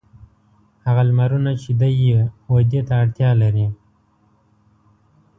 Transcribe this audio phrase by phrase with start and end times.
[0.85, 2.19] هغه لمرونه چې دی یې
[2.51, 3.67] ودې ته اړتیا لري.